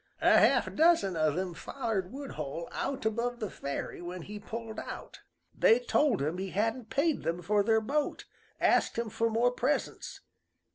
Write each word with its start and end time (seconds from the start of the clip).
A 0.23 0.39
half 0.39 0.73
dozen 0.73 1.15
o' 1.15 1.29
them 1.31 1.53
follered 1.53 2.11
Woodhull 2.11 2.67
out 2.71 3.05
above 3.05 3.39
the 3.39 3.51
ferry 3.51 4.01
when 4.01 4.23
he 4.23 4.39
pulled 4.39 4.79
out. 4.79 5.19
They 5.55 5.77
told 5.77 6.23
him 6.23 6.39
he 6.39 6.49
hadn't 6.49 6.89
paid 6.89 7.21
them 7.21 7.43
for 7.43 7.61
their 7.61 7.81
boat, 7.81 8.25
asked 8.59 8.97
him 8.97 9.11
for 9.11 9.29
more 9.29 9.51
presents. 9.51 10.21